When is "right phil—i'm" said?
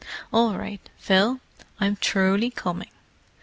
0.57-1.95